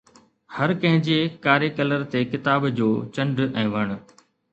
هر 0.55 0.71
ڪنهن 0.85 1.03
جي 1.07 1.17
ڪاري 1.43 1.69
ڪالر 1.79 2.05
تي 2.15 2.21
ڪتاب 2.31 2.65
جو 2.81 2.89
چنڊ 3.19 3.43
۽ 3.65 3.67
وڻ 3.75 3.95